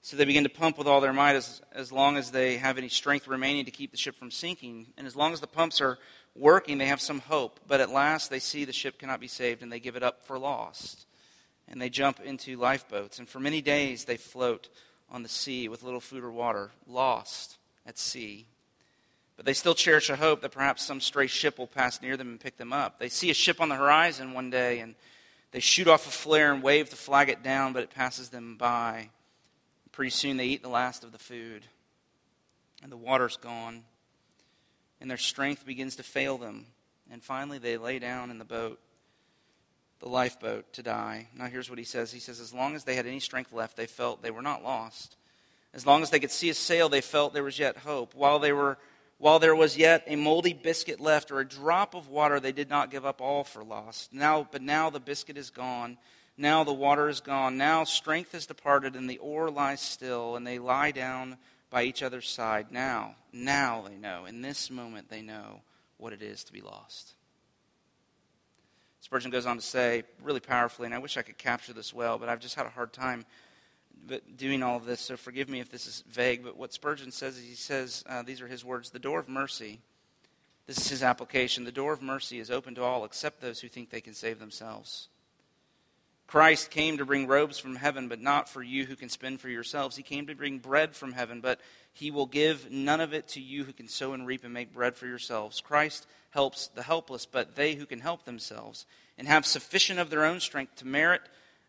[0.00, 2.78] so they begin to pump with all their might as, as long as they have
[2.78, 4.86] any strength remaining to keep the ship from sinking.
[4.96, 5.98] And as long as the pumps are
[6.34, 7.60] working, they have some hope.
[7.68, 10.24] But at last, they see the ship cannot be saved, and they give it up
[10.24, 11.06] for lost.
[11.68, 14.70] And they jump into lifeboats, and for many days they float
[15.12, 18.46] on the sea with little food or water, lost at sea.
[19.36, 22.28] But they still cherish a hope that perhaps some stray ship will pass near them
[22.30, 22.98] and pick them up.
[22.98, 24.94] They see a ship on the horizon one day and
[25.52, 28.56] they shoot off a flare and wave to flag it down, but it passes them
[28.56, 29.10] by.
[29.92, 31.66] Pretty soon they eat the last of the food,
[32.82, 33.84] and the water's gone,
[34.98, 36.64] and their strength begins to fail them.
[37.10, 38.80] And finally they lay down in the boat
[40.02, 41.28] the lifeboat to die.
[41.36, 43.76] Now, here's what he says He says, As long as they had any strength left,
[43.76, 45.16] they felt they were not lost.
[45.72, 48.14] As long as they could see a sail, they felt there was yet hope.
[48.14, 48.76] While, they were,
[49.18, 52.68] while there was yet a moldy biscuit left or a drop of water, they did
[52.68, 54.12] not give up all for lost.
[54.12, 55.96] Now, but now the biscuit is gone.
[56.36, 57.56] Now the water is gone.
[57.56, 61.38] Now strength has departed, and the oar lies still, and they lie down
[61.70, 62.66] by each other's side.
[62.70, 64.26] Now, now they know.
[64.26, 65.60] In this moment, they know
[65.96, 67.14] what it is to be lost.
[69.12, 72.16] Spurgeon goes on to say, really powerfully, and I wish I could capture this well,
[72.16, 73.26] but I've just had a hard time
[74.38, 76.42] doing all of this, so forgive me if this is vague.
[76.42, 79.28] But what Spurgeon says is he says, uh, these are his words the door of
[79.28, 79.80] mercy,
[80.66, 83.68] this is his application, the door of mercy is open to all except those who
[83.68, 85.08] think they can save themselves.
[86.26, 89.50] Christ came to bring robes from heaven, but not for you who can spend for
[89.50, 89.94] yourselves.
[89.94, 91.60] He came to bring bread from heaven, but
[91.92, 94.72] he will give none of it to you who can sow and reap and make
[94.72, 95.60] bread for yourselves.
[95.60, 98.86] Christ helps the helpless, but they who can help themselves
[99.18, 101.22] and have sufficient of their own strength to merit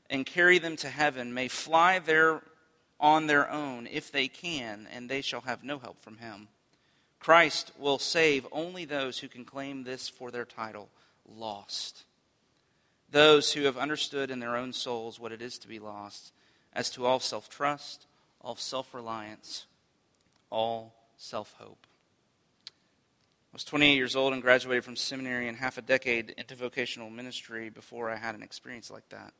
[0.10, 2.42] and carry them to heaven may fly there
[3.00, 6.48] on their own if they can, and they shall have no help from him.
[7.20, 10.90] Christ will save only those who can claim this for their title
[11.26, 12.04] lost.
[13.12, 16.32] Those who have understood in their own souls what it is to be lost,
[16.74, 18.08] as to all self trust,
[18.42, 19.66] all self reliance,
[20.50, 21.88] all self hope.
[23.54, 27.12] I was 28 years old and graduated from seminary and half a decade into vocational
[27.12, 29.32] ministry before I had an experience like that.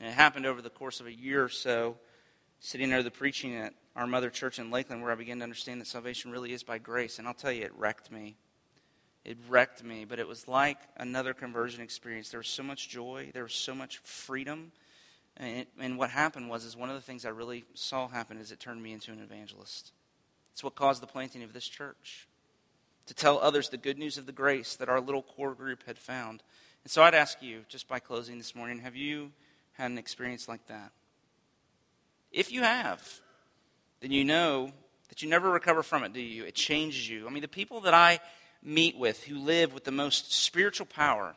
[0.00, 1.98] And it happened over the course of a year or so,
[2.58, 5.78] sitting under the preaching at our mother church in Lakeland, where I began to understand
[5.82, 7.18] that salvation really is by grace.
[7.18, 8.36] And I'll tell you, it wrecked me.
[9.26, 12.30] It wrecked me, but it was like another conversion experience.
[12.30, 14.72] There was so much joy, there was so much freedom.
[15.36, 18.38] And, it, and what happened was, is one of the things I really saw happen
[18.38, 19.92] is it turned me into an evangelist.
[20.54, 22.26] It's what caused the planting of this church
[23.06, 25.98] to tell others the good news of the grace that our little core group had
[25.98, 26.42] found.
[26.84, 29.30] And so I'd ask you, just by closing this morning, have you
[29.72, 30.92] had an experience like that?
[32.30, 33.20] If you have,
[34.00, 34.72] then you know
[35.08, 36.44] that you never recover from it, do you?
[36.44, 37.26] It changes you.
[37.26, 38.20] I mean, the people that I
[38.62, 41.34] meet with who live with the most spiritual power,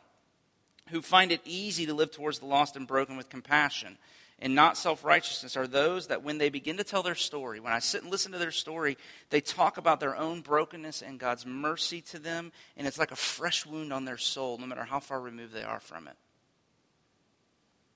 [0.90, 3.98] who find it easy to live towards the lost and broken with compassion,
[4.38, 7.72] and not self righteousness are those that when they begin to tell their story, when
[7.72, 8.98] I sit and listen to their story,
[9.30, 13.16] they talk about their own brokenness and God's mercy to them, and it's like a
[13.16, 16.16] fresh wound on their soul, no matter how far removed they are from it.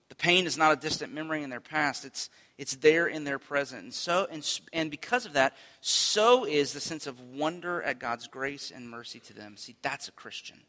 [0.08, 3.38] The pain is not a distant memory in their past, it's, it's there in their
[3.38, 3.82] present.
[3.82, 8.26] And, so, and, and because of that, so is the sense of wonder at God's
[8.28, 9.56] grace and mercy to them.
[9.56, 10.60] See, that's a Christian.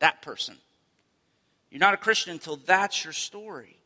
[0.00, 0.56] That person.
[1.70, 3.78] You're not a Christian until that's your story.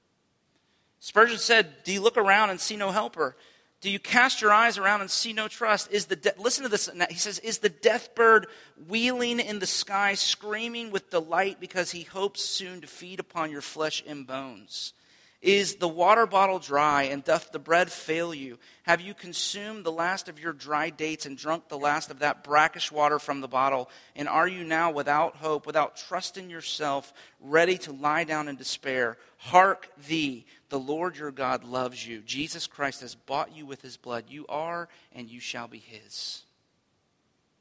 [1.01, 3.37] Spurgeon said, Do you look around and see no helper?
[3.81, 5.93] Do you cast your eyes around and see no trust?
[5.93, 6.91] Is the de- listen to this.
[7.11, 8.49] He says, "Is the death bird
[8.89, 13.61] wheeling in the sky, screaming with delight because he hopes soon to feed upon your
[13.61, 14.95] flesh and bones?
[15.41, 18.59] Is the water bottle dry, and doth the bread fail you?
[18.83, 22.43] Have you consumed the last of your dry dates and drunk the last of that
[22.43, 23.89] brackish water from the bottle?
[24.17, 28.57] And are you now without hope, without trust in yourself, ready to lie down in
[28.57, 29.17] despair?
[29.37, 32.19] Hark thee, the Lord your God loves you.
[32.23, 34.25] Jesus Christ has bought you with his blood.
[34.29, 36.43] You are and you shall be his.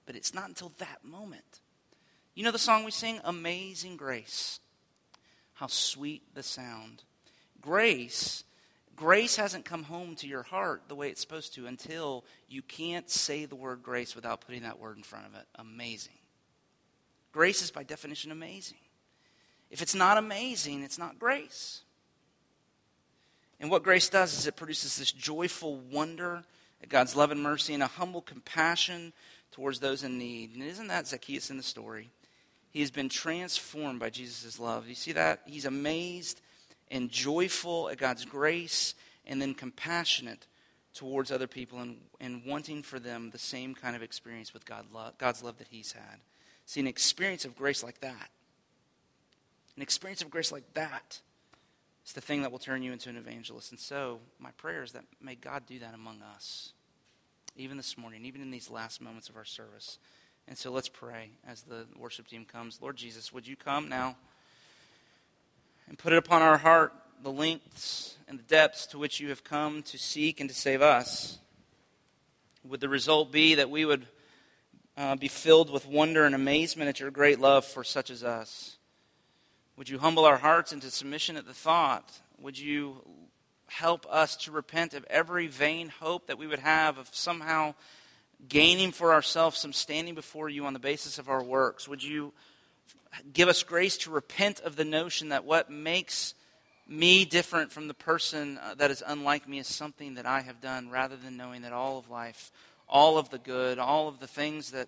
[0.07, 1.59] But it's not until that moment.
[2.33, 4.59] You know the song we sing, Amazing Grace?
[5.53, 7.03] How sweet the sound
[7.61, 8.43] grace
[8.97, 13.09] grace hasn't come home to your heart the way it's supposed to until you can't
[13.09, 15.45] say the word grace without putting that word in front of it.
[15.55, 16.17] Amazing.
[17.31, 18.79] Grace is by definition amazing.
[19.69, 21.83] If it's not amazing, it's not grace.
[23.59, 26.43] And what grace does is it produces this joyful wonder
[26.81, 29.13] at God's love and mercy and a humble compassion
[29.51, 30.55] towards those in need.
[30.55, 32.09] And isn't that Zacchaeus in the story?
[32.71, 34.87] He has been transformed by Jesus' love.
[34.87, 35.41] You see that?
[35.45, 36.41] He's amazed
[36.89, 40.47] and joyful at God's grace and then compassionate
[40.93, 44.85] towards other people and, and wanting for them the same kind of experience with God
[45.17, 46.19] God's love that he's had.
[46.65, 48.29] See, an experience of grace like that,
[49.75, 51.21] an experience of grace like that
[52.05, 53.71] is the thing that will turn you into an evangelist.
[53.71, 56.73] And so, my prayer is that may God do that among us,
[57.55, 59.99] even this morning, even in these last moments of our service.
[60.47, 62.81] And so, let's pray as the worship team comes.
[62.81, 64.15] Lord Jesus, would you come now
[65.87, 69.43] and put it upon our heart the lengths and the depths to which you have
[69.43, 71.39] come to seek and to save us?
[72.63, 74.05] Would the result be that we would
[74.97, 78.77] uh, be filled with wonder and amazement at your great love for such as us?
[79.77, 82.11] Would you humble our hearts into submission at the thought?
[82.39, 83.01] Would you
[83.67, 87.75] help us to repent of every vain hope that we would have of somehow
[88.47, 91.87] gaining for ourselves some standing before you on the basis of our works?
[91.87, 92.33] Would you
[93.33, 96.33] give us grace to repent of the notion that what makes
[96.87, 100.61] me different from the person uh, that is unlike me is something that I have
[100.61, 102.51] done rather than knowing that all of life,
[102.87, 104.87] all of the good, all of the things that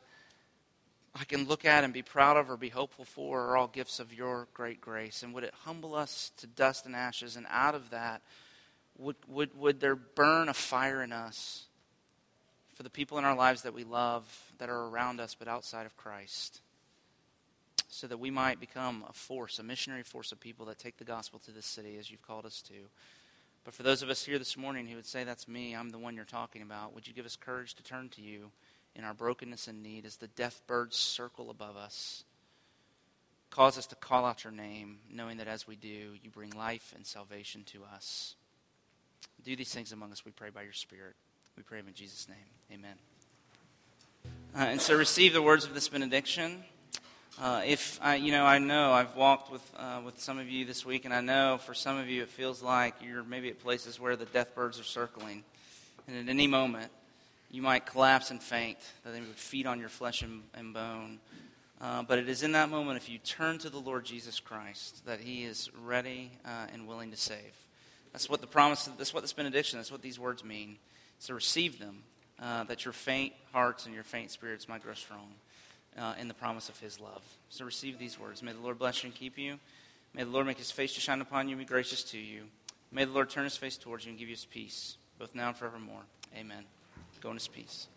[1.14, 4.00] I can look at and be proud of or be hopeful for are all gifts
[4.00, 5.24] of your great grace.
[5.24, 7.36] And would it humble us to dust and ashes?
[7.36, 8.22] And out of that,
[8.98, 11.66] would, would, would there burn a fire in us
[12.76, 14.24] for the people in our lives that we love,
[14.60, 16.62] that are around us, but outside of Christ?
[17.92, 21.04] So that we might become a force, a missionary force of people that take the
[21.04, 22.74] gospel to this city as you've called us to.
[23.66, 25.98] But for those of us here this morning who would say, That's me, I'm the
[25.98, 28.52] one you're talking about, would you give us courage to turn to you?
[28.96, 32.24] in our brokenness and need as the deaf birds circle above us.
[33.50, 36.94] Cause us to call out your name, knowing that as we do, you bring life
[36.96, 38.36] and salvation to us.
[39.44, 41.16] Do these things among us, we pray by your Spirit.
[41.58, 42.38] We pray in Jesus' name.
[42.72, 42.96] Amen.
[44.56, 46.64] Uh, and so receive the words of this benediction.
[47.38, 50.66] Uh, if I, you know, I know I've walked with uh, with some of you
[50.66, 53.60] this week, and I know for some of you it feels like you're maybe at
[53.60, 55.44] places where the death birds are circling,
[56.08, 56.92] and at any moment
[57.52, 61.20] you might collapse and faint, that they would feed on your flesh and, and bone.
[61.80, 65.06] Uh, but it is in that moment, if you turn to the Lord Jesus Christ,
[65.06, 67.56] that He is ready uh, and willing to save.
[68.12, 70.78] That's what the promise, that's what this benediction, that's what these words mean.
[71.20, 72.04] So receive them,
[72.42, 75.30] uh, that your faint hearts and your faint spirits might grow strong
[76.00, 77.22] uh, in the promise of His love.
[77.50, 78.42] So receive these words.
[78.42, 79.60] May the Lord bless you and keep you.
[80.14, 82.44] May the Lord make His face to shine upon you and be gracious to you.
[82.92, 85.50] May the Lord turn His face towards you and give you His peace, both now
[85.50, 86.02] and forevermore.
[86.36, 86.64] Amen.
[87.22, 87.88] Go in his peace.